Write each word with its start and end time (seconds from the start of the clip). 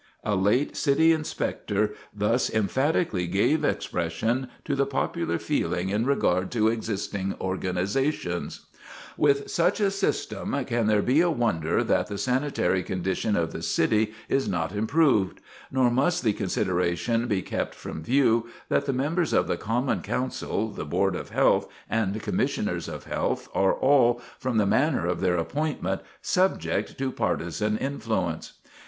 A 0.23 0.33
late 0.35 0.75
City 0.75 1.11
Inspector 1.11 1.93
thus 2.11 2.49
emphatically 2.49 3.27
gave 3.27 3.63
expression 3.63 4.49
to 4.65 4.73
the 4.75 4.87
popular 4.87 5.37
feeling 5.37 5.89
in 5.89 6.07
regard 6.07 6.49
to 6.53 6.69
existing 6.69 7.35
organizations: 7.39 8.65
"With 9.15 9.51
such 9.51 9.79
a 9.79 9.91
system, 9.91 10.65
can 10.65 10.87
there 10.87 11.03
be 11.03 11.21
a 11.21 11.29
wonder 11.29 11.83
that 11.83 12.07
the 12.07 12.17
sanitary 12.17 12.81
condition 12.81 13.35
of 13.35 13.51
the 13.53 13.61
city 13.61 14.13
is 14.27 14.47
not 14.47 14.71
improved? 14.71 15.39
Nor 15.69 15.91
must 15.91 16.23
the 16.23 16.33
consideration 16.33 17.27
be 17.27 17.43
kept 17.43 17.75
from 17.75 18.01
view, 18.01 18.47
that 18.69 18.87
the 18.87 18.93
members 18.93 19.33
of 19.33 19.45
the 19.45 19.55
common 19.55 20.01
council, 20.01 20.71
the 20.71 20.83
board 20.83 21.15
of 21.15 21.29
health, 21.29 21.67
and 21.87 22.19
commissioners 22.23 22.87
of 22.87 23.03
health 23.03 23.47
are 23.53 23.75
all, 23.75 24.19
from 24.39 24.57
the 24.57 24.65
manner 24.65 25.05
of 25.05 25.21
their 25.21 25.37
appointment, 25.37 26.01
subject 26.23 26.97
to 26.97 27.11
partisan 27.11 27.77
influence. 27.77 28.53